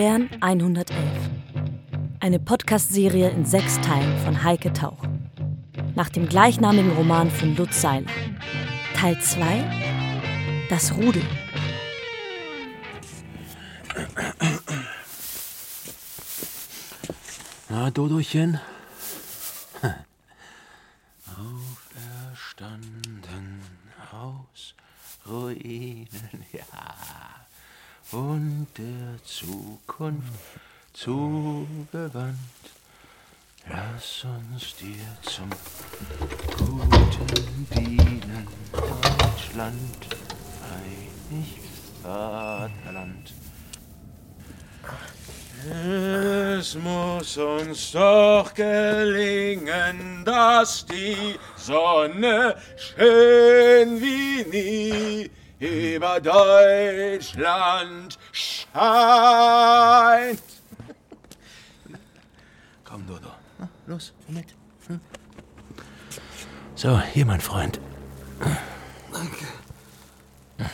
[0.00, 0.96] Stern 111.
[2.20, 5.02] Eine Podcast-Serie in sechs Teilen von Heike Tauch.
[5.94, 8.08] Nach dem gleichnamigen Roman von Lutz Seiler.
[8.96, 11.20] Teil 2 Das Rudel.
[17.68, 18.58] Na, Dodochen?
[21.26, 23.60] Auferstanden
[24.10, 24.74] aus
[25.28, 26.08] Ruinen,
[26.52, 27.19] ja,
[28.12, 30.24] und der Zukunft
[30.92, 32.36] zugewandt.
[33.68, 35.48] Lass uns dir zum
[36.56, 40.06] Guten dienen, Deutschland,
[40.72, 41.58] einig
[42.02, 43.32] Vaterland.
[46.58, 58.82] Es muss uns doch gelingen, dass die Sonne schön wie nie über Deutschland scheint.
[62.84, 63.30] Komm, Dodo.
[63.58, 64.46] Na, los, mit.
[64.88, 65.00] Hm?
[66.74, 67.78] So, hier, mein Freund.
[69.12, 69.44] Danke.
[70.56, 70.70] Das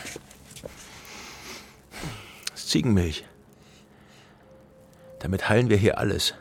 [2.54, 3.24] ist Ziegenmilch.
[5.18, 6.34] Damit heilen wir hier alles.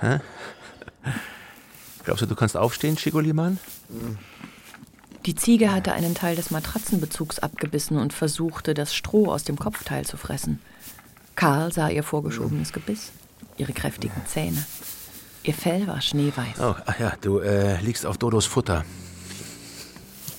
[0.00, 0.20] Hä?
[2.04, 3.58] Glaubst du, du kannst aufstehen, Schigoliman?
[5.26, 10.04] Die Ziege hatte einen Teil des Matratzenbezugs abgebissen und versuchte, das Stroh aus dem Kopfteil
[10.04, 10.60] zu fressen.
[11.34, 13.10] Karl sah ihr vorgeschobenes Gebiss,
[13.56, 14.64] ihre kräftigen Zähne.
[15.42, 16.60] Ihr Fell war schneeweiß.
[16.60, 18.84] Oh, ach ja, du äh, liegst auf Dodos Futter.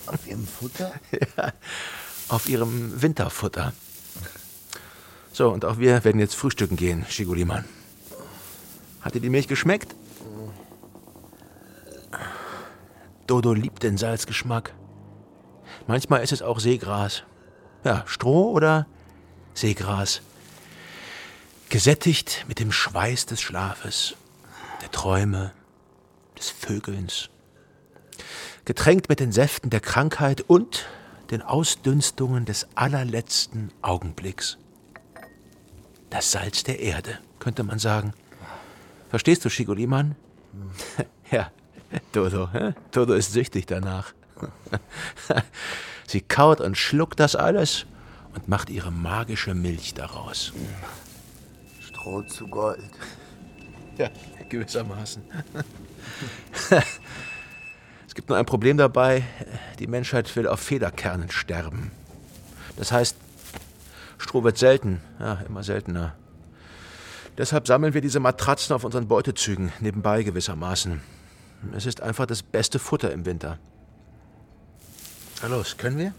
[0.05, 0.91] Auf Ihrem Futter?
[1.37, 1.51] Ja,
[2.27, 3.73] auf ihrem Winterfutter.
[5.31, 7.65] So, und auch wir werden jetzt frühstücken gehen, Schiguliman.
[9.01, 9.93] Hat dir die Milch geschmeckt?
[13.27, 14.73] Dodo liebt den Salzgeschmack.
[15.87, 17.23] Manchmal ist es auch Seegras.
[17.83, 18.87] Ja, Stroh oder
[19.53, 20.21] Seegras.
[21.69, 24.15] Gesättigt mit dem Schweiß des Schlafes,
[24.81, 25.51] der Träume,
[26.37, 27.29] des Vögelns.
[28.65, 30.85] Getränkt mit den Säften der Krankheit und
[31.31, 34.57] den Ausdünstungen des allerletzten Augenblicks.
[36.09, 38.13] Das Salz der Erde, könnte man sagen.
[39.09, 40.15] Verstehst du, Schigoliman?
[41.31, 41.51] Ja,
[41.89, 42.73] hä?
[42.91, 44.13] Dodo ist süchtig danach.
[46.07, 47.85] Sie kaut und schluckt das alles
[48.33, 50.53] und macht ihre magische Milch daraus.
[51.81, 52.79] Stroh zu Gold.
[53.97, 54.09] Ja,
[54.49, 55.23] gewissermaßen.
[58.05, 59.23] es gibt nur ein Problem dabei.
[59.79, 61.91] Die Menschheit will auf Federkernen sterben.
[62.75, 63.15] Das heißt,
[64.17, 66.13] Stroh wird selten, ja, immer seltener.
[67.37, 71.01] Deshalb sammeln wir diese Matratzen auf unseren Beutezügen, nebenbei gewissermaßen.
[71.73, 73.59] Es ist einfach das beste Futter im Winter.
[75.41, 76.13] Na los, können wir?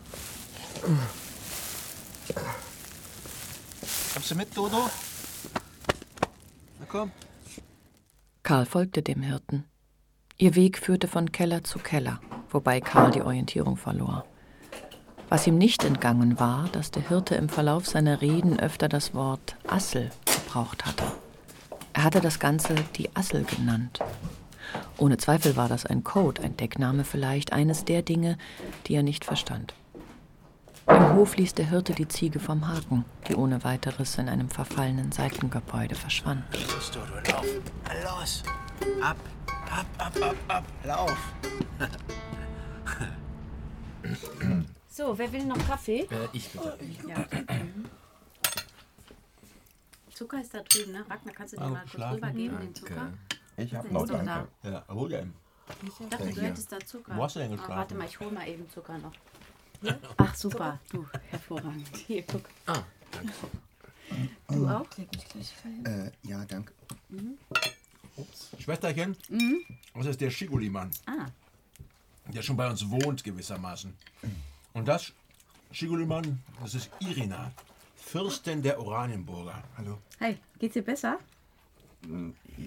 [4.12, 4.88] Kommst du mit, Dodo?
[6.81, 7.10] Na komm.
[8.43, 9.65] Karl folgte dem Hirten.
[10.38, 14.25] Ihr Weg führte von Keller zu Keller, wobei Karl die Orientierung verlor.
[15.28, 19.56] Was ihm nicht entgangen war, dass der Hirte im Verlauf seiner Reden öfter das Wort
[19.66, 21.04] Assel gebraucht hatte.
[21.94, 23.98] Er hatte das Ganze die Assel genannt.
[24.99, 28.39] Ohne Zweifel war das ein Code, ein Deckname vielleicht, eines der Dinge,
[28.87, 29.75] die er nicht verstand.
[30.89, 35.11] Im Hof ließ der Hirte die Ziege vom Haken, die ohne weiteres in einem verfallenen
[35.12, 36.45] Seitengebäude verschwand.
[36.53, 37.47] Los, Dodo, lauf.
[38.05, 38.43] Los.
[39.03, 39.17] Ab,
[39.71, 40.65] ab, ab, ab, ab.
[40.84, 41.19] Lauf.
[44.89, 46.09] So, wer will noch Kaffee?
[46.11, 46.78] Äh, ich bitte.
[47.07, 47.19] Ja.
[47.19, 47.84] Mhm.
[50.15, 51.05] Zucker ist da drüben, ne?
[51.11, 53.13] Ragnar, kannst du dir mal kurz rübergeben, den Zucker?
[53.56, 54.49] Ich hab Der noch danke.
[54.62, 55.27] Ja, hol dir
[55.87, 57.17] Ich dachte, du hättest da Zucker.
[57.17, 57.77] Wo hast du denn Ah, geschlafen?
[57.77, 59.12] warte mal, ich hol mal eben Zucker noch.
[60.17, 60.78] Ach, super.
[60.91, 61.89] Du, hervorragend.
[62.06, 62.43] Hier, guck.
[62.66, 63.33] Ah, danke.
[64.49, 64.87] Du auch?
[65.84, 66.72] Äh, ja, danke.
[68.59, 69.16] Schwesterchen,
[69.95, 71.27] das ist der Schigulimann, Ah,
[72.33, 73.92] der schon bei uns wohnt gewissermaßen.
[74.72, 75.13] Und das,
[75.72, 77.53] Schigulimann, das ist Irina,
[77.97, 79.63] Fürstin der Oranienburger.
[79.77, 79.98] Hallo.
[80.19, 81.19] hey, geht's dir besser?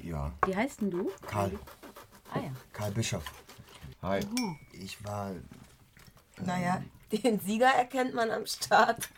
[0.03, 1.09] Ja, Wie heißt denn du?
[1.27, 1.51] Karl.
[2.33, 2.51] Ah ja.
[2.73, 3.23] Karl Bischof.
[4.01, 4.21] Hi.
[4.73, 5.31] Ich war.
[6.45, 6.81] Naja,
[7.11, 9.09] den Sieger erkennt man am Start.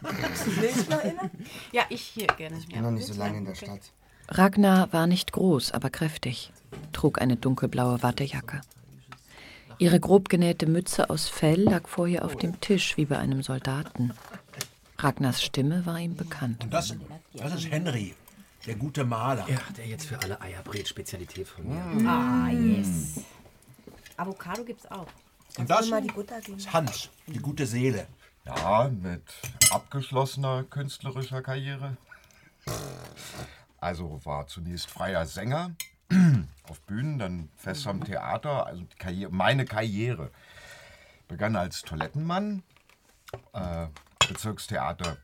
[0.00, 1.30] Willst du noch inne?
[1.72, 2.58] Ja, ich hier gerne.
[2.58, 3.92] Ich bin noch nicht so lange in der Stadt.
[4.28, 6.52] Ragnar war nicht groß, aber kräftig,
[6.92, 8.60] trug eine dunkelblaue Wattejacke.
[9.78, 13.42] Ihre grob genähte Mütze aus Fell lag vor ihr auf dem Tisch wie bei einem
[13.42, 14.12] Soldaten.
[14.98, 16.62] Ragnars Stimme war ihm bekannt.
[16.62, 16.94] Und das,
[17.32, 18.14] das ist Henry,
[18.66, 19.48] der gute Maler.
[19.48, 22.08] Ja, der jetzt für alle Eierbret-Spezialität von mir.
[22.08, 23.20] Ah, yes.
[24.16, 25.06] Avocado gibt's auch.
[25.58, 26.58] Und das mal die Butter geben?
[26.58, 28.06] ist Hans, die gute Seele.
[28.44, 29.22] Ja, mit
[29.70, 31.96] abgeschlossener künstlerischer Karriere.
[33.80, 35.72] Also war zunächst freier Sänger
[36.68, 38.66] auf Bühnen, dann fest am Theater.
[38.66, 40.30] Also die Karriere, meine Karriere
[41.28, 42.62] begann als Toilettenmann,
[43.52, 43.86] äh,
[44.28, 45.16] Bezirkstheater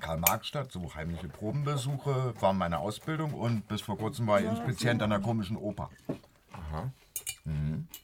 [0.00, 5.10] Karl-Marx-Stadt, so heimliche Probenbesuche war meine Ausbildung und bis vor kurzem war ich Inspizient an
[5.10, 5.90] der komischen Oper.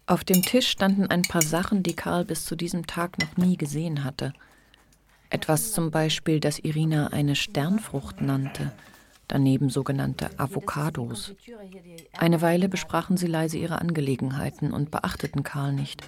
[0.07, 3.57] Auf dem Tisch standen ein paar Sachen, die Karl bis zu diesem Tag noch nie
[3.57, 4.33] gesehen hatte.
[5.31, 8.73] Etwas zum Beispiel, das Irina eine Sternfrucht nannte,
[9.29, 11.35] daneben sogenannte Avocados.
[12.17, 16.03] Eine Weile besprachen sie leise ihre Angelegenheiten und beachteten Karl nicht.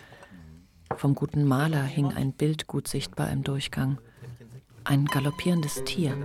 [0.96, 3.98] Vom guten Maler hing ein Bild gut sichtbar im Durchgang.
[4.88, 6.16] Ein galoppierendes Tier.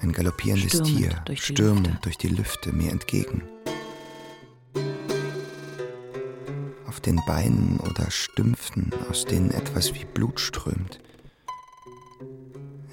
[0.00, 2.00] Ein galoppierendes Stürmend Tier, durch die stürmend Lüfte.
[2.00, 3.42] durch die Lüfte mir entgegen.
[6.86, 11.00] Auf den Beinen oder Stümpfen, aus denen etwas wie Blut strömt.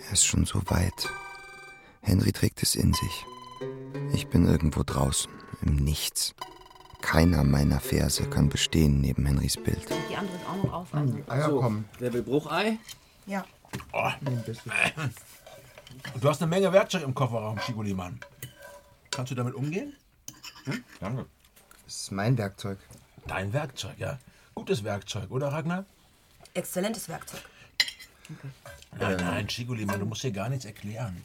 [0.06, 1.09] Er ist schon so weit.
[2.01, 3.25] Henry trägt es in sich.
[4.13, 5.31] Ich bin irgendwo draußen,
[5.62, 6.35] im Nichts.
[7.01, 9.88] Keiner meiner Verse kann bestehen neben Henrys Bild.
[10.09, 10.94] Die andere ist auch noch auf.
[10.94, 11.17] Also.
[11.27, 11.85] Eier kommen.
[12.00, 12.79] Wer will Bruchei?
[13.27, 13.45] Ja.
[16.19, 18.19] Du hast eine Menge Werkzeug im Kofferraum, Schigulimann.
[19.12, 19.95] Kannst du damit umgehen?
[21.00, 21.25] Danke.
[21.86, 22.80] Das ist mein Werkzeug.
[23.27, 24.19] Dein Werkzeug, ja.
[24.54, 25.86] Gutes Werkzeug, oder Ragnar?
[26.54, 27.42] Exzellentes Werkzeug.
[28.98, 31.22] Nein, nein, Schigulimann, du musst dir gar nichts erklären.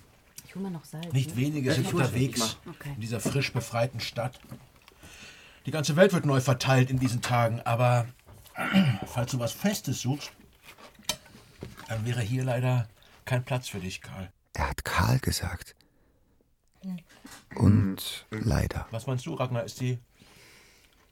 [0.47, 1.13] Ich hole mir noch Salz.
[1.13, 1.37] Nicht ne?
[1.37, 2.93] wenige sind unterwegs Okay.
[2.95, 4.41] in dieser frisch befreiten Stadt.
[5.67, 8.07] Die ganze Welt wird neu verteilt in diesen Tagen, aber
[9.07, 10.33] falls du was Festes suchst,
[11.91, 12.89] dann wäre hier leider
[13.25, 14.33] kein Platz für dich, Karl.
[14.55, 15.75] Er hat Karl gesagt.
[17.57, 18.87] Und leider.
[18.93, 19.65] Was meinst du, Ragnar?
[19.65, 19.99] Ist die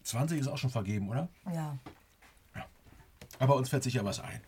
[0.04, 1.28] 20 ist auch schon vergeben, oder?
[1.52, 1.76] Ja.
[3.40, 4.40] Aber uns fällt sicher was ein.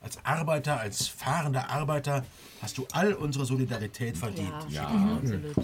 [0.00, 2.24] Als Arbeiter, als fahrender Arbeiter
[2.60, 4.52] hast du all unsere Solidarität verdient.
[4.70, 5.16] Ja, ja.
[5.18, 5.54] absolut.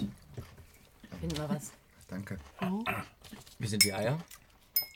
[1.19, 1.71] Finden wir was.
[2.07, 2.37] Danke.
[3.59, 4.19] Wie sind die Eier?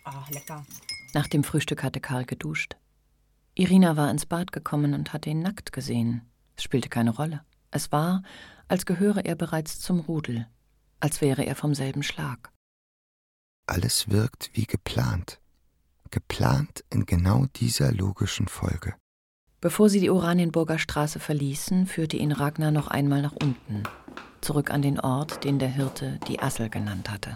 [0.05, 0.65] Ah, lecker.
[1.13, 2.77] Nach dem Frühstück hatte Karl geduscht.
[3.55, 6.21] Irina war ins Bad gekommen und hatte ihn nackt gesehen.
[6.55, 7.41] Es spielte keine Rolle.
[7.71, 8.23] Es war,
[8.67, 10.47] als gehöre er bereits zum Rudel,
[10.99, 12.51] als wäre er vom selben Schlag.
[13.67, 15.39] Alles wirkt wie geplant.
[16.09, 18.95] Geplant in genau dieser logischen Folge.
[19.61, 23.83] Bevor sie die Oranienburger Straße verließen, führte ihn Ragnar noch einmal nach unten,
[24.41, 27.33] zurück an den Ort, den der Hirte die Assel genannt hatte.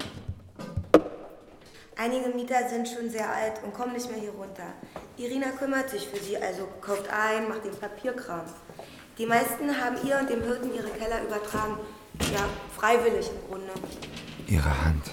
[1.98, 4.74] Einige Mieter sind schon sehr alt und kommen nicht mehr hier runter.
[5.18, 8.42] Irina kümmert sich für sie, also kauft ein, macht den Papierkram.
[9.18, 11.78] Die meisten haben ihr und dem Hirten ihre Keller übertragen.
[12.34, 13.72] Ja, freiwillig im Grunde.
[14.48, 15.06] Ihre Hand.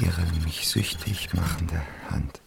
[0.00, 2.40] Ihre mich süchtig machende Hand.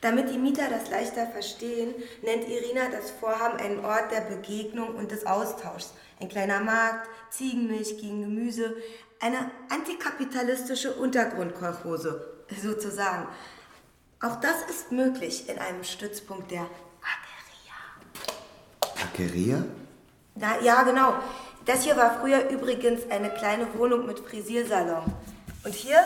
[0.00, 5.10] Damit die Mieter das leichter verstehen, nennt Irina das Vorhaben einen Ort der Begegnung und
[5.10, 5.92] des Austauschs.
[6.20, 8.76] Ein kleiner Markt, Ziegenmilch gegen Gemüse,
[9.20, 13.26] eine antikapitalistische Untergrundkolchose, sozusagen.
[14.20, 16.66] Auch das ist möglich in einem Stützpunkt der
[19.18, 19.64] Taqueria?
[20.34, 21.14] Na ja, genau.
[21.64, 25.12] Das hier war früher übrigens eine kleine Wohnung mit Frisiersalon.
[25.64, 25.98] Und hier,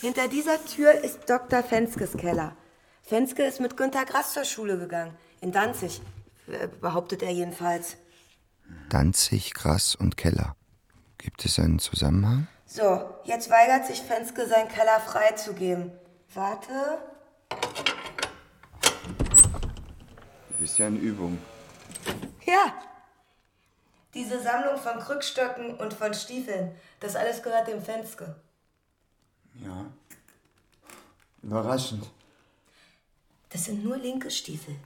[0.00, 1.62] hinter dieser Tür, ist Dr.
[1.62, 2.56] Fenskes Keller.
[3.02, 5.14] Fenske ist mit Günter Grass zur Schule gegangen.
[5.40, 6.00] In Danzig,
[6.48, 7.96] äh, behauptet er jedenfalls.
[8.88, 10.57] Danzig, Grass und Keller.
[11.18, 12.46] Gibt es einen Zusammenhang?
[12.64, 15.90] So, jetzt weigert sich Fenske, seinen Keller freizugeben.
[16.32, 16.98] Warte.
[20.48, 21.38] Du bist ja in Übung.
[22.46, 22.74] Ja.
[24.14, 28.36] Diese Sammlung von Krückstöcken und von Stiefeln, das alles gehört dem Fenske.
[29.54, 29.86] Ja.
[31.42, 32.08] Überraschend.
[33.50, 34.76] Das sind nur linke Stiefel.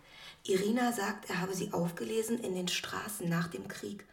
[0.44, 4.04] Irina sagt, er habe sie aufgelesen in den Straßen nach dem Krieg.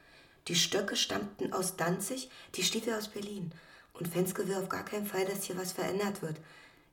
[0.48, 3.51] Die Stöcke stammten aus Danzig, die Stiefel aus Berlin.
[3.93, 6.39] Und Fenske will auf gar keinen Fall, dass hier was verändert wird.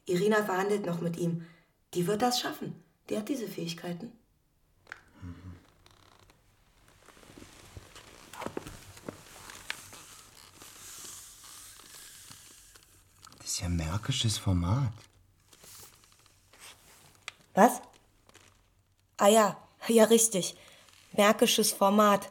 [0.07, 1.47] Irina verhandelt noch mit ihm.
[1.95, 2.83] Die wird das schaffen.
[3.09, 4.13] Die hat diese Fähigkeiten.
[13.39, 14.93] Das ist ja märkisches Format.
[17.55, 17.81] Was?
[19.17, 19.57] Ah ja,
[19.89, 20.57] ja richtig.
[21.13, 22.31] Märkisches Format.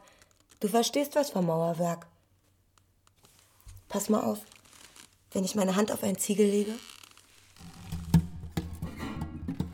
[0.59, 2.07] Du verstehst was vom Mauerwerk.
[3.87, 4.39] Pass mal auf,
[5.31, 6.71] wenn ich meine Hand auf einen Ziegel lege.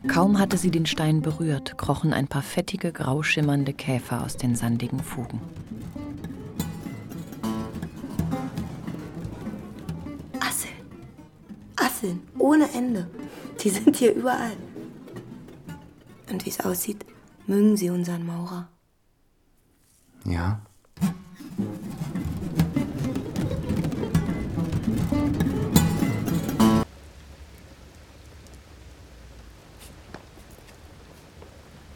[0.07, 4.55] Kaum hatte sie den Stein berührt, krochen ein paar fettige, grau schimmernde Käfer aus den
[4.55, 5.39] sandigen Fugen.
[10.39, 10.73] Asseln.
[11.77, 12.27] Asseln.
[12.37, 13.09] Ohne Ende.
[13.63, 14.57] Die sind hier überall.
[16.29, 17.05] Und wie es aussieht,
[17.47, 18.69] Mögen Sie unseren Maurer?
[20.25, 20.61] Ja?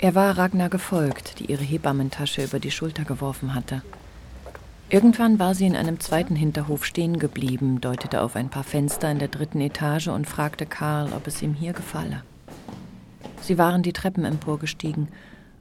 [0.06, 3.82] Er war Ragnar gefolgt, die ihre Hebammentasche über die Schulter geworfen hatte.
[4.88, 9.18] Irgendwann war sie in einem zweiten Hinterhof stehen geblieben, deutete auf ein paar Fenster in
[9.18, 12.22] der dritten Etage und fragte Karl, ob es ihm hier gefalle.
[13.42, 15.08] Sie waren die Treppen emporgestiegen.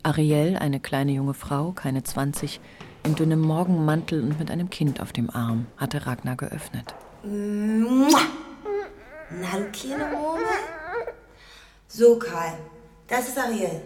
[0.03, 2.61] Ariel, eine kleine junge Frau, keine 20,
[3.05, 6.95] in dünnem Morgenmantel und mit einem Kind auf dem Arm, hatte Ragnar geöffnet.
[7.23, 8.21] Mua.
[9.41, 10.45] Na, du kleine Murmel.
[11.89, 12.59] So, Karl,
[13.09, 13.81] das ist Ariel.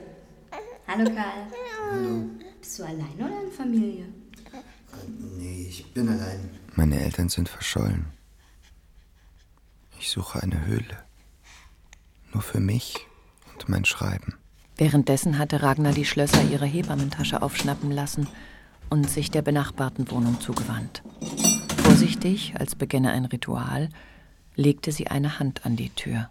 [0.89, 1.47] Hallo Karl.
[1.93, 2.25] Hallo.
[2.59, 4.07] Bist du allein oder in Familie?
[5.37, 6.49] Nee, ich bin allein.
[6.77, 8.07] Meine Eltern sind verschollen.
[10.01, 11.05] Ich suche eine Höhle.
[12.33, 13.07] Nur für mich
[13.53, 14.39] und mein Schreiben.
[14.79, 18.27] Währenddessen hatte Ragnar die Schlösser ihrer Hebammentasche aufschnappen lassen
[18.89, 21.03] und sich der benachbarten Wohnung zugewandt.
[21.83, 23.91] Vorsichtig, als beginne ein Ritual,
[24.57, 26.31] legte sie eine Hand an die Tür.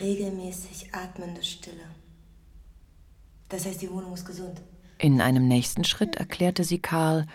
[0.00, 1.84] Regelmäßig atmende Stille.
[3.48, 4.60] Das heißt, die Wohnung ist gesund.
[4.98, 7.26] In einem nächsten Schritt erklärte sie Karl,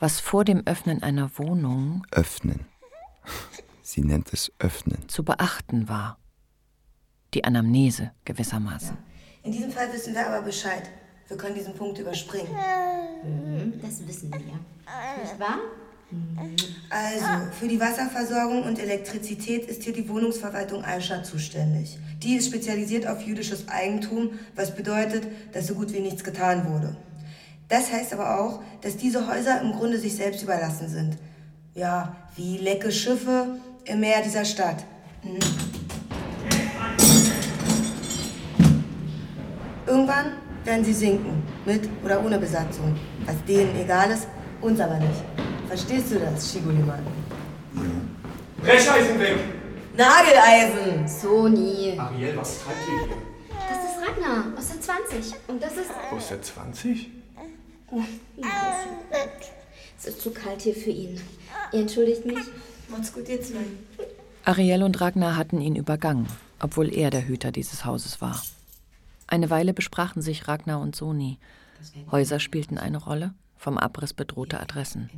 [0.00, 2.66] was vor dem Öffnen einer Wohnung Öffnen.
[3.82, 5.08] Sie nennt es Öffnen.
[5.08, 6.18] zu beachten war.
[7.34, 8.96] Die Anamnese gewissermaßen.
[9.42, 10.88] In diesem Fall wissen wir aber Bescheid.
[11.28, 12.48] Wir können diesen Punkt überspringen.
[13.82, 14.38] Das wissen wir.
[14.40, 15.58] Nicht wahr?
[16.88, 21.98] Also, für die Wasserversorgung und Elektrizität ist hier die Wohnungsverwaltung Aisha zuständig.
[22.22, 26.96] Die ist spezialisiert auf jüdisches Eigentum, was bedeutet, dass so gut wie nichts getan wurde.
[27.68, 31.16] Das heißt aber auch, dass diese Häuser im Grunde sich selbst überlassen sind.
[31.74, 34.84] Ja, wie lecke Schiffe im Meer dieser Stadt.
[35.24, 35.38] Mhm.
[39.86, 40.32] Irgendwann
[40.64, 42.96] werden sie sinken, mit oder ohne Besatzung.
[43.24, 44.28] Was denen egal ist,
[44.60, 45.35] uns aber nicht.
[45.68, 47.04] Verstehst du das, Shiguliman?
[48.58, 49.36] Brecheisen weg!
[49.96, 51.08] Nageleisen!
[51.08, 51.98] Sony.
[51.98, 53.16] Ariel, was treibt ihr hier?
[53.68, 55.34] Das ist Ragnar aus der 20.
[55.48, 55.90] Und das ist.
[56.12, 57.10] Aus der 20?
[59.98, 61.20] Es ist zu kalt hier für ihn.
[61.72, 62.38] Ihr entschuldigt mich?
[62.88, 63.64] Macht's gut, ihr zwei.
[64.44, 66.28] Ariel und Ragnar hatten ihn übergangen,
[66.60, 68.42] obwohl er der Hüter dieses Hauses war.
[69.26, 71.38] Eine Weile besprachen sich Ragnar und Soni.
[72.10, 73.34] Häuser spielten eine Rolle,
[73.66, 75.10] vom Abriss bedrohte Adressen.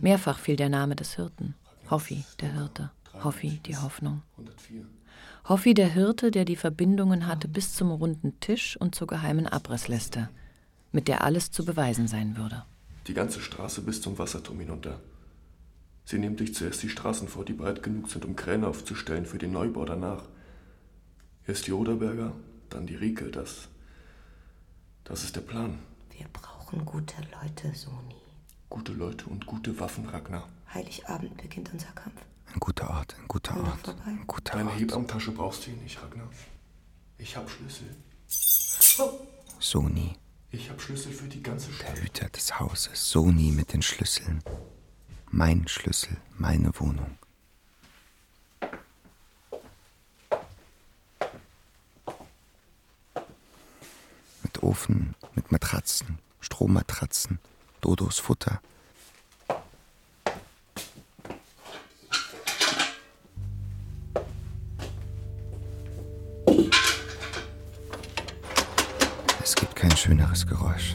[0.00, 1.54] Mehrfach fiel der Name des Hirten.
[1.88, 2.90] Hoffi, der Hirte.
[3.22, 4.22] Hoffi, die Hoffnung.
[4.32, 4.84] 104.
[5.44, 10.28] Hoffi, der Hirte, der die Verbindungen hatte bis zum runden Tisch und zur geheimen Abrissliste,
[10.90, 12.64] mit der alles zu beweisen sein würde.
[13.06, 14.98] Die ganze Straße bis zum Wasserturm hinunter.
[16.04, 19.38] Sie nehmen dich zuerst die Straßen vor, die breit genug sind, um Kräne aufzustellen für
[19.38, 20.24] den Neubau danach.
[21.46, 22.32] Erst die Oderberger,
[22.70, 23.68] dann die Riekel, das.
[25.04, 25.78] Das ist der Plan.
[26.10, 28.14] Wir brauchen gute Leute, Soni.
[28.68, 30.48] Gute Leute und gute Waffen, Ragnar.
[30.72, 32.20] Heiligabend beginnt unser Kampf.
[32.52, 33.94] Ein guter Ort, ein guter Komm Ort.
[34.06, 34.78] Ein guter Deine Ort.
[34.80, 36.28] Hebammentasche brauchst du hier nicht, Ragnar.
[37.18, 37.96] Ich hab Schlüssel.
[39.58, 40.16] Soni,
[40.50, 41.96] Ich hab Schlüssel für die ganze Stadt.
[41.96, 43.10] der Hüter des Hauses.
[43.10, 44.42] Soni mit den Schlüsseln.
[45.30, 47.18] Mein Schlüssel, meine Wohnung.
[54.42, 57.38] Mit Ofen, mit Matratzen, Strohmatratzen,
[57.80, 58.60] Dodos Futter.
[69.42, 70.94] Es gibt kein schöneres Geräusch.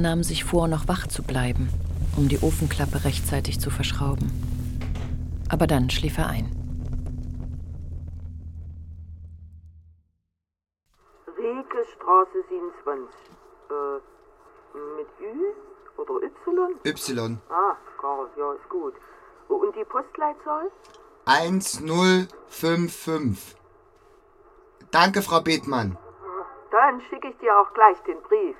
[0.00, 1.68] Karl nahm sich vor, noch wach zu bleiben,
[2.16, 4.30] um die Ofenklappe rechtzeitig zu verschrauben.
[5.50, 6.46] Aber dann schlief er ein.
[11.36, 13.14] Riekestraße 27.
[13.68, 13.98] Äh,
[14.96, 15.52] mit Ü
[15.98, 16.74] oder Y?
[16.84, 17.38] Y.
[17.50, 18.94] Ah, Karl, ja, ist gut.
[19.48, 20.70] Und die Postleitzahl?
[21.26, 23.54] 1055.
[24.90, 25.98] Danke, Frau Bethmann.
[26.70, 28.56] Dann schicke ich dir auch gleich den Brief.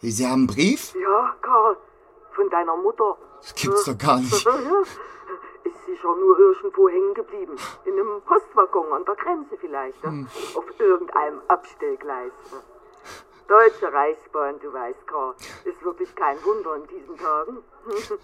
[0.00, 0.94] Sie haben einen Brief?
[0.94, 1.76] Ja, Karl,
[2.34, 3.16] von deiner Mutter.
[3.40, 4.32] Das gibt's doch gar nicht.
[5.66, 7.56] ist sicher nur irgendwo hängen geblieben.
[7.84, 10.02] In einem Postwaggon an der Grenze vielleicht.
[10.04, 10.10] Ne?
[10.10, 10.28] Hm.
[10.54, 12.32] Auf irgendeinem Abstellgleis.
[12.52, 12.58] Ne?
[13.48, 15.34] Deutsche Reichsbahn, du weißt, Karl.
[15.64, 17.58] Ist wirklich kein Wunder in diesen Tagen.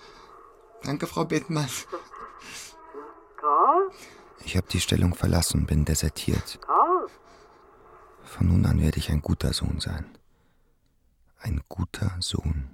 [0.85, 1.69] Danke, Frau Bethmann.
[3.37, 3.91] Karl?
[4.45, 6.59] Ich habe die Stellung verlassen und bin desertiert.
[6.67, 7.07] Karl?
[8.25, 10.19] Von nun an werde ich ein guter Sohn sein.
[11.45, 12.67] Ein guter Sohn.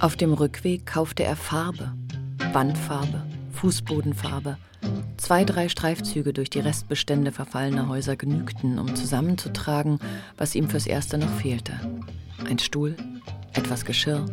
[0.00, 1.94] Auf dem Rückweg kaufte er Farbe,
[2.52, 4.58] Wandfarbe, Fußbodenfarbe.
[5.16, 9.98] Zwei, drei Streifzüge durch die Restbestände verfallener Häuser genügten, um zusammenzutragen,
[10.36, 11.72] was ihm fürs Erste noch fehlte.
[12.44, 12.96] Ein Stuhl,
[13.54, 14.26] etwas Geschirr,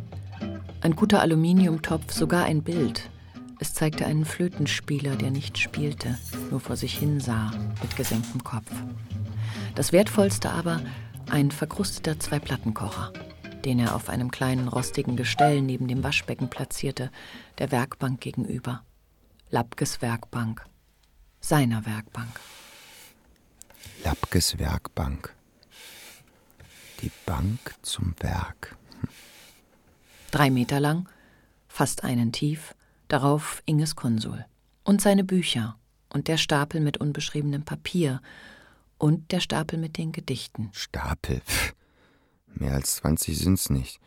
[0.81, 3.09] ein guter Aluminiumtopf, sogar ein Bild.
[3.59, 6.17] Es zeigte einen Flötenspieler, der nicht spielte,
[6.51, 8.69] nur vor sich hin sah, mit gesenktem Kopf.
[9.75, 10.81] Das Wertvollste aber
[11.31, 13.11] ein verkrusteter Zwei-Plattenkocher,
[13.65, 17.09] den er auf einem kleinen rostigen Gestell neben dem Waschbecken platzierte,
[17.57, 18.83] der Werkbank gegenüber.
[19.49, 20.63] Lapkes Werkbank.
[21.39, 22.39] Seiner Werkbank.
[24.03, 25.33] Lapkes Werkbank.
[27.01, 28.75] Die Bank zum Werk.
[30.29, 31.09] Drei Meter lang,
[31.67, 32.75] fast einen tief,
[33.07, 34.45] darauf Inges Konsul.
[34.83, 35.77] Und seine Bücher
[36.09, 38.21] und der Stapel mit unbeschriebenem Papier
[38.97, 40.69] und der Stapel mit den Gedichten.
[40.73, 41.41] Stapel?
[41.41, 41.73] Pff.
[42.55, 43.99] Mehr als 20 sind's nicht.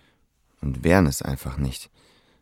[0.60, 1.90] Und wären es einfach nicht.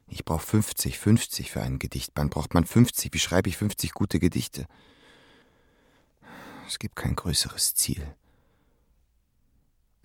[0.09, 2.31] Ich brauche 50, 50 für ein Gedichtband.
[2.31, 3.13] Braucht man 50?
[3.13, 4.67] Wie schreibe ich 50 gute Gedichte?
[6.69, 8.15] Es gibt kein größeres Ziel.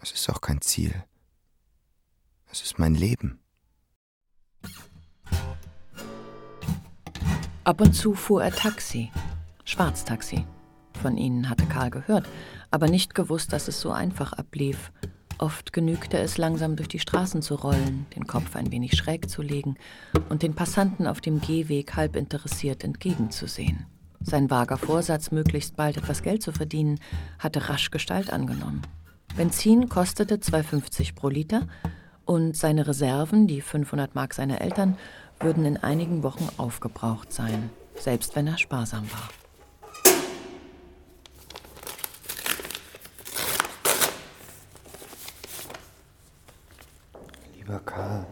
[0.02, 1.04] Es ist auch kein Ziel.
[2.52, 3.40] Es ist mein Leben.
[7.64, 9.12] Ab und zu fuhr er Taxi,
[9.64, 10.46] Schwarztaxi.
[11.02, 12.28] Von ihnen hatte Karl gehört,
[12.72, 14.92] aber nicht gewusst, dass es so einfach ablief.
[15.38, 19.42] Oft genügte es langsam durch die Straßen zu rollen, den Kopf ein wenig schräg zu
[19.42, 19.76] legen
[20.28, 23.86] und den Passanten auf dem Gehweg halb interessiert entgegenzusehen.
[24.20, 27.00] Sein vager Vorsatz, möglichst bald etwas Geld zu verdienen,
[27.40, 28.82] hatte rasch Gestalt angenommen.
[29.38, 31.68] Benzin kostete 2,50 pro Liter
[32.26, 34.98] und seine Reserven, die 500 Mark seiner Eltern,
[35.40, 39.30] würden in einigen Wochen aufgebraucht sein, selbst wenn er sparsam war.
[47.70, 48.26] Lieber Karl,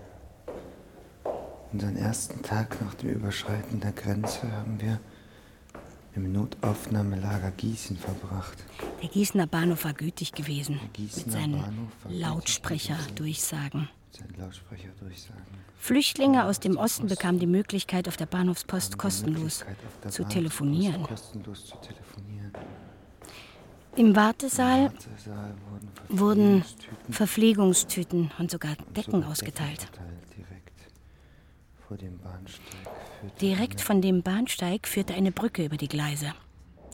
[1.72, 5.00] unseren ersten Tag nach dem Überschreiten der Grenze haben wir
[6.16, 8.58] im Notaufnahmelager Gießen verbracht.
[9.00, 10.80] Der Gießener Bahnhof war gütig gewesen.
[10.98, 11.64] Mit seinen
[12.10, 13.90] Lautsprecherdurchsagen.
[14.38, 15.44] Lautsprecherdurchsagen.
[15.78, 19.64] Flüchtlinge aus dem Osten bekamen die Möglichkeit, auf der Bahnhofspost kostenlos
[20.10, 21.04] zu telefonieren.
[21.04, 22.54] Kostenlos zu telefonieren.
[23.98, 24.92] Im Wartesaal
[26.08, 26.64] wurden
[27.10, 29.88] Verpflegungstüten und sogar Decken ausgeteilt.
[33.42, 36.34] direkt von dem Bahnsteig führte eine Brücke über die Gleise,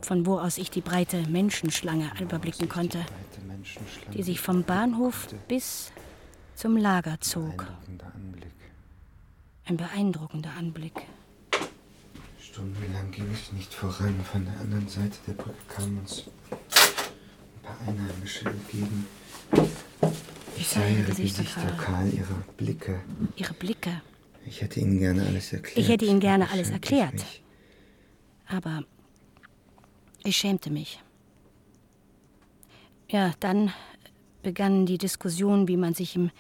[0.02, 3.06] von wo aus ich die breite Menschenschlange überblicken konnte,
[4.14, 5.92] die sich vom Bahnhof bis
[6.56, 7.68] zum Lager zog.
[9.66, 11.02] Ein beeindruckender Anblick.
[12.40, 14.16] Stundenlang ging es nicht voran.
[14.32, 16.30] Von der anderen Seite der Brücke kamen uns
[17.88, 19.06] Einheimische entgegen.
[20.58, 21.72] Ich sah ihre Gesichter, Gesichter.
[21.78, 23.02] Karl, ihre Blicke.
[23.36, 24.02] Ihre Blicke.
[24.46, 25.78] Ich hätte ihnen gerne alles erklärt.
[25.78, 27.14] Ich hätte ihnen gerne aber alles erklärt.
[27.14, 27.44] mich.
[28.48, 28.84] Aber
[30.24, 31.02] ich schämte mich.
[33.10, 33.72] Ja, dann
[34.42, 36.32] begannen die Diskussionen, wie man sich im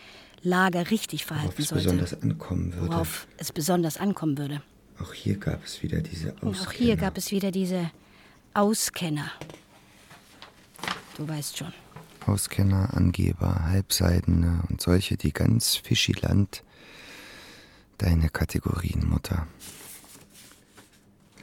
[0.41, 1.83] Lager richtig Worauf verhalten es sollte.
[1.85, 2.87] besonders ankommen würde.
[2.89, 4.61] Worauf es besonders ankommen würde.
[4.99, 6.67] Auch hier gab es wieder diese Und Auskenner.
[6.67, 7.89] auch hier gab es wieder diese
[8.53, 9.31] Auskenner.
[11.17, 11.73] Du weißt schon.
[12.25, 16.63] Auskenner, Angeber, Halbseidene und solche, die ganz Fischiland
[17.97, 19.47] deine Kategorien, Mutter.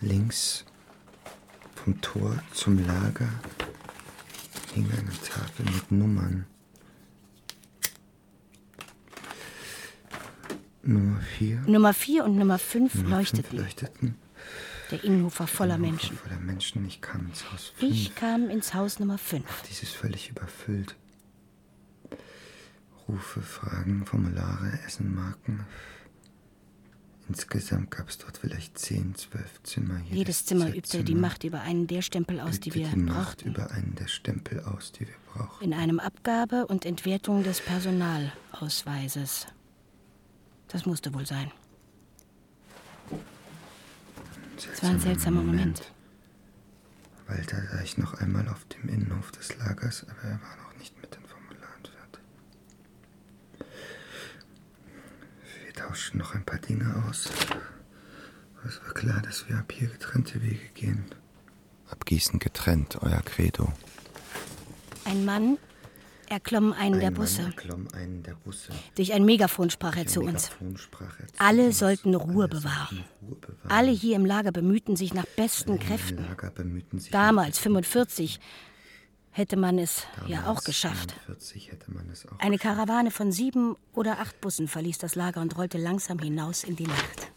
[0.00, 0.64] Links
[1.74, 3.28] vom Tor zum Lager
[4.74, 6.46] hing eine Tafel mit Nummern.
[10.82, 11.60] Nummer vier.
[11.66, 13.58] Nummer 4 und Nummer 5 Nummer fünf leuchteten.
[13.58, 14.14] leuchteten.
[14.90, 16.16] Der Innenhof war voller Innenhof war Menschen.
[16.18, 16.86] Voller Menschen.
[16.86, 17.92] Ich kam ins Haus 5.
[17.92, 19.44] Ich kam ins Haus Nummer 5.
[19.68, 20.96] Dieses völlig überfüllt.
[23.08, 25.66] Rufe, Fragen, Formulare, Essen, Marken.
[27.28, 30.00] Insgesamt gab es dort vielleicht zehn, zwölf Zimmer.
[30.10, 33.50] Jedes Zimmer übte die Macht über einen der Stempel aus, die wir die Macht brauchten.
[33.50, 35.62] über einen der Stempel aus, die wir brauchen.
[35.62, 39.46] In einem Abgabe- und Entwertung des Personalausweises.
[40.66, 41.52] Das musste wohl sein.
[44.72, 45.82] Es war ein seltsamer Moment.
[47.26, 51.00] Walter sah ich noch einmal auf dem Innenhof des Lagers, aber er war noch nicht
[51.00, 52.22] mit den Formularen fertig.
[55.64, 57.28] Wir tauschten noch ein paar Dinge aus.
[58.58, 61.04] Aber es war klar, dass wir ab hier getrennte Wege gehen.
[61.88, 63.72] Abgießen getrennt, euer Credo.
[65.04, 65.58] Ein Mann
[66.30, 67.42] erklomm einen Ein der Mann Busse.
[67.42, 68.72] erklomm einen der Busse.
[68.94, 70.44] Durch ein Megafon sprach er zu uns.
[70.50, 71.78] Megafon sprach er zu Alle uns.
[71.78, 73.04] sollten Ruhe bewahren.
[73.68, 76.24] Alle hier im Lager bemühten sich nach besten Kräften.
[77.10, 78.40] Damals, 45,
[79.32, 81.14] hätte man es ja auch geschafft.
[81.26, 82.38] 40 hätte man es auch.
[82.38, 86.76] Eine Karawane von sieben oder acht Bussen verließ das Lager und rollte langsam hinaus in
[86.76, 87.30] die Nacht.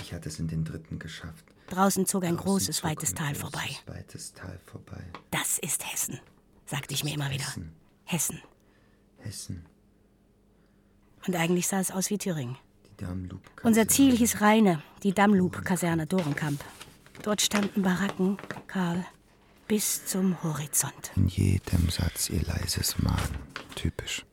[0.00, 1.44] Ich hatte es in den dritten geschafft.
[1.68, 3.68] Draußen zog ein Draußen großes, zog weites ein Tal großes, vorbei.
[3.86, 5.02] Weites Tal vorbei.
[5.30, 6.18] Das ist Hessen,
[6.64, 7.44] sagte ich mir immer wieder.
[7.44, 7.72] Hessen.
[8.10, 8.40] Hessen.
[9.18, 9.66] Hessen.
[11.26, 12.56] Und eigentlich sah es aus wie Thüringen.
[12.98, 13.04] Die.
[13.62, 16.64] Unser Ziel hieß Rheine, die Dammloop-Kaserne Dorenkamp.
[17.22, 19.04] Dort standen Baracken, Karl,
[19.68, 21.12] bis zum Horizont.
[21.16, 23.36] In jedem Satz ihr leises Mahnen.
[23.74, 24.24] Typisch.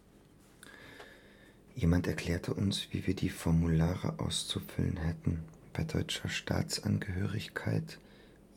[1.75, 5.43] Jemand erklärte uns, wie wir die Formulare auszufüllen hätten.
[5.73, 7.99] Bei deutscher Staatsangehörigkeit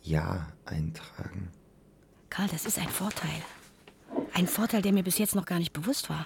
[0.00, 1.50] Ja eintragen.
[2.30, 3.42] Karl, das ist ein Vorteil.
[4.38, 6.24] Ein Vorteil, der mir bis jetzt noch gar nicht bewusst war.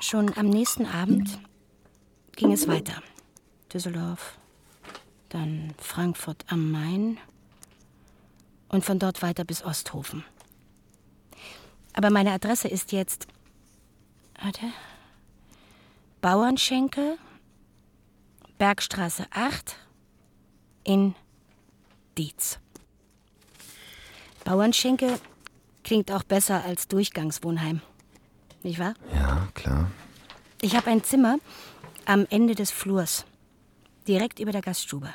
[0.00, 1.38] Schon am nächsten Abend
[2.34, 3.00] ging es weiter.
[3.72, 4.36] Düsseldorf,
[5.28, 7.18] dann Frankfurt am Main
[8.70, 10.24] und von dort weiter bis Osthofen.
[11.92, 13.28] Aber meine Adresse ist jetzt.
[14.42, 14.66] Warte.
[16.20, 17.18] Bauernschenke,
[18.58, 19.76] Bergstraße 8
[20.82, 21.14] in
[22.18, 22.58] Dietz.
[24.44, 25.20] Bauernschenke
[25.90, 27.80] klingt auch besser als Durchgangswohnheim.
[28.62, 28.94] Nicht wahr?
[29.12, 29.90] Ja, klar.
[30.60, 31.40] Ich habe ein Zimmer
[32.04, 33.24] am Ende des Flurs,
[34.06, 35.12] direkt über der Gaststube.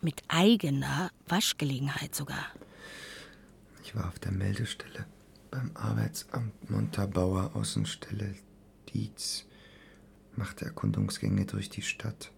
[0.00, 2.46] Mit eigener Waschgelegenheit sogar.
[3.84, 5.04] Ich war auf der Meldestelle
[5.50, 8.34] beim Arbeitsamt Montabaur Außenstelle
[8.94, 9.44] Dietz,
[10.34, 12.32] machte Erkundungsgänge durch die Stadt,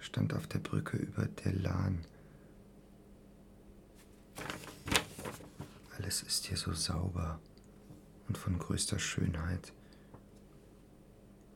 [0.00, 2.04] stand auf der Brücke über der Lahn.
[6.10, 7.38] Alles ist hier so sauber
[8.26, 9.72] und von größter Schönheit.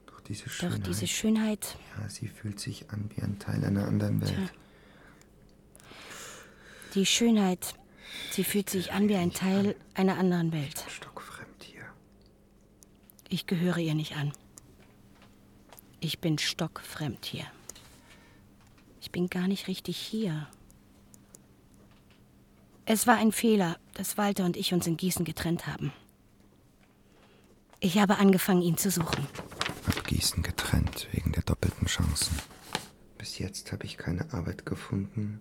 [0.06, 3.88] Doch diese Doch Schönheit, diese Schönheit, ja, sie fühlt sich an wie ein Teil einer
[3.88, 4.30] anderen Welt.
[4.30, 4.48] Tja.
[6.94, 7.74] die Schönheit,
[8.30, 10.84] sie fühlt sich an wie ein Teil einer anderen Welt.
[10.88, 11.86] Stockfremd hier.
[13.28, 14.32] Ich gehöre ihr nicht an.
[15.98, 17.46] Ich bin stockfremd hier.
[19.00, 20.46] Ich bin gar nicht richtig hier.
[22.86, 25.92] Es war ein Fehler, dass Walter und ich uns in Gießen getrennt haben.
[27.80, 29.26] Ich habe angefangen, ihn zu suchen.
[29.86, 32.38] Ab Gießen getrennt wegen der doppelten Chancen.
[33.18, 35.40] Bis jetzt habe ich keine Arbeit gefunden,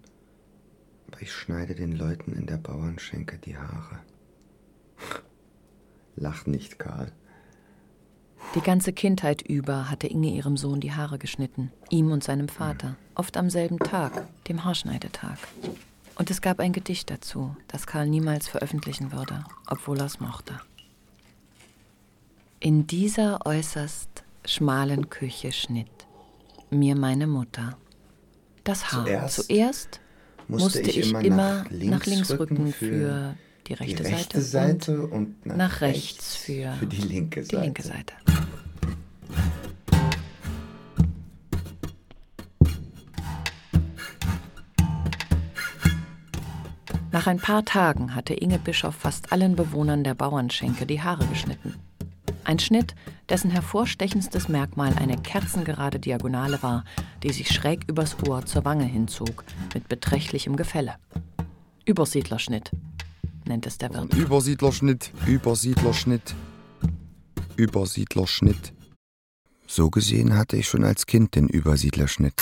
[1.08, 4.00] aber ich schneide den Leuten in der Bauernschenke die Haare.
[6.16, 7.12] Lach nicht, Karl.
[8.56, 12.98] Die ganze Kindheit über hatte Inge ihrem Sohn die Haare geschnitten, ihm und seinem Vater,
[13.16, 15.38] oft am selben Tag, dem Haarschneidetag.
[16.16, 20.60] Und es gab ein Gedicht dazu, das Karl niemals veröffentlichen würde, obwohl er es mochte.
[22.60, 25.88] In dieser äußerst schmalen Küche schnitt
[26.70, 27.78] mir meine Mutter
[28.64, 29.06] das Haar.
[29.06, 30.00] Zuerst Zuerst,
[30.48, 33.36] musste, ich, immer, nach links, rücken rücken für
[33.68, 37.42] die rechte, die rechte Seite, Seite und nach nach rechts rechts für, für die linke
[37.42, 37.64] die Seite.
[37.64, 38.14] linke Seite.
[47.24, 51.74] Nach ein paar Tagen hatte Inge Bischof fast allen Bewohnern der Bauernschenke die Haare geschnitten.
[52.44, 52.96] Ein Schnitt,
[53.30, 56.84] dessen hervorstechendstes Merkmal eine kerzengerade Diagonale war,
[57.24, 60.96] die sich schräg übers Ohr zur Wange hinzog, mit beträchtlichem Gefälle.
[61.86, 62.72] Übersiedlerschnitt
[63.48, 64.14] nennt es der Wirt.
[64.14, 66.36] Übersiedlerschnitt, Übersiedlerschnitt,
[67.56, 68.74] Übersiedlerschnitt.
[69.66, 72.34] So gesehen hatte ich schon als Kind den Übersiedlerschnitt.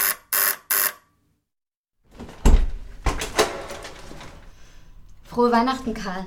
[5.31, 6.25] Frohe Weihnachten, Karl.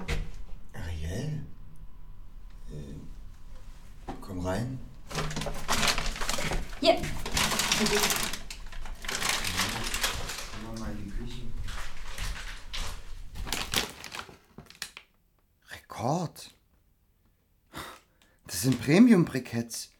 [0.72, 1.44] Ariel?
[2.70, 2.94] Äh,
[4.22, 4.78] komm rein.
[6.80, 6.96] Hier.
[10.64, 11.42] Komm mal in die Küche.
[15.70, 16.50] Rekord.
[18.46, 19.90] Das sind Premium-Briketts.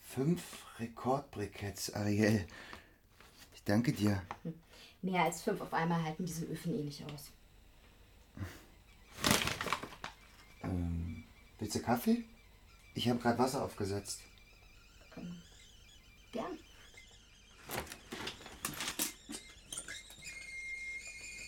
[0.00, 0.42] Fünf
[0.78, 2.46] Rekordbriketts, Ariel.
[3.52, 4.22] Ich danke dir.
[5.02, 7.32] Mehr als fünf auf einmal halten diese Öfen eh nicht aus.
[10.62, 11.24] Ähm,
[11.58, 12.24] willst du Kaffee?
[12.94, 14.20] Ich habe gerade Wasser aufgesetzt.
[16.32, 16.58] Gern.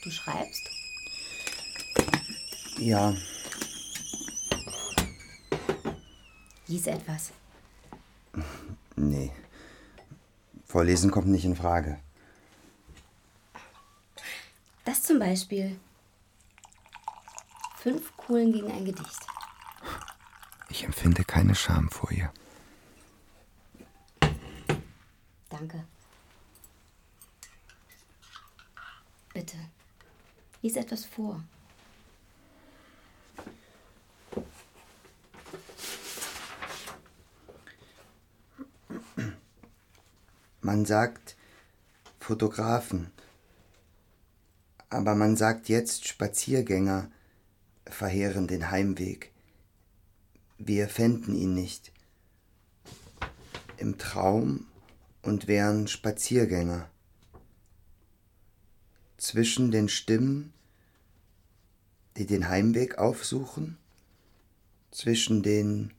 [0.03, 0.69] Du schreibst?
[2.79, 3.15] Ja,
[6.67, 7.31] Lies etwas.
[8.97, 9.31] nee.
[10.67, 12.01] Vorlesen kommt nicht in Frage.
[14.85, 15.79] Das zum Beispiel.
[17.77, 19.27] Fünf Kohlen gegen ein Gedicht.
[20.71, 22.33] Ich empfinde keine Scham vor ihr.
[25.51, 25.85] Danke.
[29.33, 29.57] Bitte,
[30.63, 31.43] lies etwas vor.
[40.61, 41.37] Man sagt
[42.21, 43.13] Fotografen,
[44.89, 47.11] aber man sagt jetzt Spaziergänger
[47.95, 49.33] verheeren den Heimweg.
[50.59, 51.93] Wir fänden ihn nicht.
[53.77, 54.67] Im Traum
[55.23, 56.89] und wären Spaziergänger.
[59.17, 60.53] Zwischen den Stimmen,
[62.17, 63.79] die den Heimweg aufsuchen,
[64.91, 65.93] zwischen den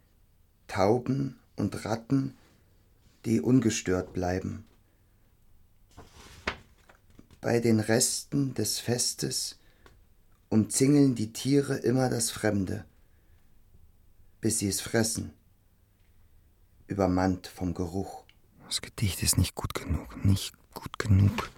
[0.67, 2.35] Tauben und Ratten,
[3.25, 4.65] die ungestört bleiben.
[7.41, 9.57] Bei den Resten des Festes
[10.49, 12.85] umzingeln die Tiere immer das Fremde,
[14.41, 15.33] bis sie es fressen,
[16.87, 18.23] übermannt vom Geruch.
[18.67, 21.49] Das Gedicht ist nicht gut genug, nicht gut genug.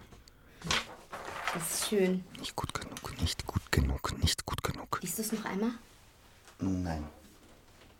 [1.54, 2.24] Das ist schön.
[2.40, 5.00] Nicht gut genug, nicht gut genug, nicht gut genug.
[5.02, 5.72] Liest du es noch einmal?
[6.60, 7.04] Nein.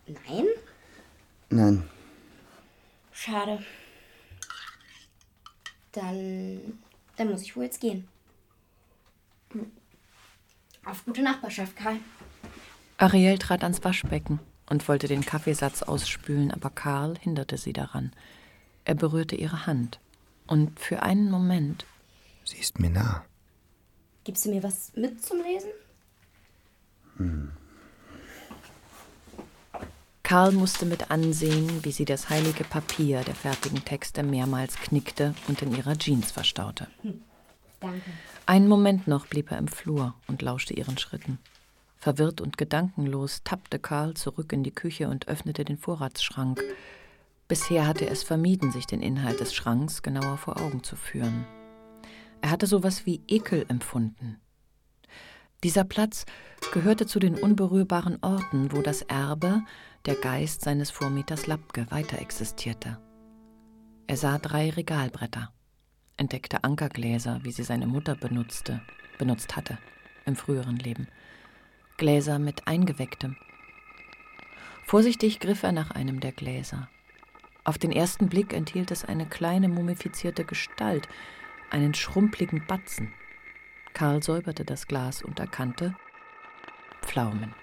[0.08, 0.46] Nein?
[1.50, 1.90] Nein.
[3.12, 3.64] Schade.
[5.92, 6.80] Dann,
[7.16, 8.08] dann muss ich wohl jetzt gehen.
[10.88, 11.98] Auf gute Nachbarschaft, Karl.
[12.98, 18.14] Ariel trat ans Waschbecken und wollte den Kaffeesatz ausspülen, aber Karl hinderte sie daran.
[18.86, 20.00] Er berührte ihre Hand.
[20.48, 21.86] Und für einen Moment.
[22.46, 23.26] Sie ist mir nah.
[24.24, 25.70] Gibst du mir was mit zum Lesen?
[27.18, 27.52] Hm.
[30.24, 35.62] Karl musste mit ansehen, wie sie das heilige Papier der fertigen Texte mehrmals knickte und
[35.62, 36.88] in ihrer Jeans verstaute.
[37.02, 37.22] Hm.
[37.82, 38.10] Danke.
[38.48, 41.38] Einen Moment noch blieb er im Flur und lauschte ihren Schritten.
[41.98, 46.64] Verwirrt und gedankenlos tappte Karl zurück in die Küche und öffnete den Vorratsschrank.
[47.50, 51.46] Bisher hatte er es vermieden, sich den Inhalt des Schranks genauer vor Augen zu führen.
[52.40, 54.40] Er hatte sowas wie Ekel empfunden.
[55.66, 56.26] Dieser Platz
[56.72, 59.62] gehörte zu den unberührbaren Orten, wo das Erbe,
[60.06, 62.98] der Geist seines Vormieters Lapke, weiter existierte.
[64.08, 65.52] Er sah drei Regalbretter,
[66.18, 68.82] entdeckte Ankergläser, wie sie seine Mutter benutzte,
[69.18, 69.78] benutzt hatte
[70.26, 71.08] im früheren Leben.
[71.98, 73.38] Gläser mit eingewecktem.
[74.84, 76.90] Vorsichtig griff er nach einem der Gläser.
[77.64, 81.08] Auf den ersten Blick enthielt es eine kleine mumifizierte Gestalt,
[81.70, 83.14] einen schrumpeligen Batzen.
[83.94, 85.96] Karl säuberte das Glas und erkannte
[87.02, 87.54] Pflaumen.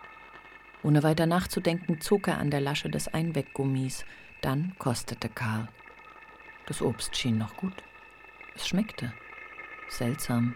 [0.82, 4.04] Ohne weiter nachzudenken, zog er an der Lasche des Einweggummis.
[4.42, 5.68] Dann kostete Karl.
[6.66, 7.82] Das Obst schien noch gut.
[8.54, 9.12] Es schmeckte.
[9.88, 10.54] Seltsam.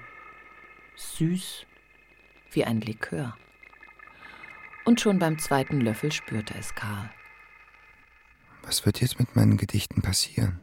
[0.96, 1.66] Süß.
[2.50, 3.36] Wie ein Likör.
[4.84, 7.10] Und schon beim zweiten Löffel spürte es Karl.
[8.62, 10.60] Was wird jetzt mit meinen Gedichten passieren?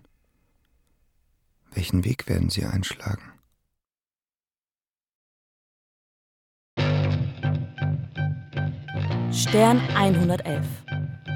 [1.71, 3.34] Welchen Weg werden sie einschlagen?
[9.32, 10.65] Stern 111.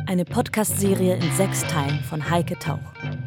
[0.08, 2.80] Eine Podcast-Serie in sechs Teilen von Heike Tauch.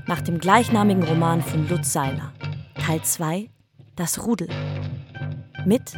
[0.06, 2.32] Nach dem gleichnamigen Roman von Lutz Seiler.
[2.74, 3.50] Teil 2:
[3.96, 4.48] Das Rudel.
[5.64, 5.92] Mit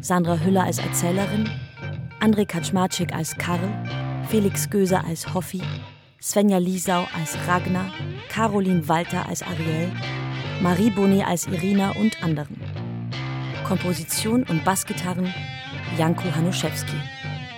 [0.00, 1.48] Sandra Hüller als Erzählerin,
[2.20, 3.68] André Kaczmarczyk als Karl,
[4.28, 5.62] Felix Göser als Hoffi,
[6.20, 7.90] Svenja Liesau als Ragnar,
[8.28, 9.90] Caroline Walter als Ariel,
[10.60, 12.60] Marie Boni als Irina und anderen.
[13.64, 15.32] Komposition und Bassgitarren
[15.98, 16.96] Janko Hanuszewski.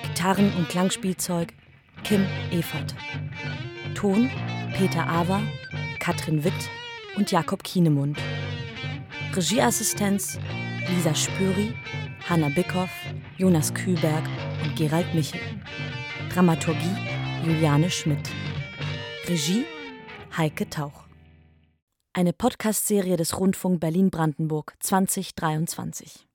[0.02, 1.52] Gitarren- und Klangspielzeug
[2.04, 2.94] Kim Evert.
[3.94, 4.30] Ton
[4.76, 5.40] Peter Awer,
[5.98, 6.52] Katrin Witt
[7.16, 8.18] und Jakob Kienemund.
[9.34, 10.38] Regieassistenz
[10.88, 11.74] Lisa Spüri,
[12.28, 12.90] Hanna Bickhoff,
[13.36, 14.24] Jonas Kühlberg
[14.64, 15.40] und Gerald Michel.
[16.32, 16.96] Dramaturgie
[17.44, 18.28] Juliane Schmidt.
[19.28, 19.64] Regie
[20.36, 21.04] Heike Tauch.
[22.14, 26.27] Eine Podcast-Serie des Rundfunk Berlin-Brandenburg 2023.